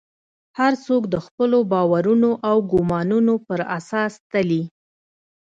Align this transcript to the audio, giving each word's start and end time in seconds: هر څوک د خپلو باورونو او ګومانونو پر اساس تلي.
هر 0.59 0.73
څوک 0.85 1.03
د 1.13 1.15
خپلو 1.25 1.57
باورونو 1.73 2.31
او 2.49 2.55
ګومانونو 2.71 3.33
پر 3.47 3.59
اساس 3.77 4.11
تلي. 4.31 4.63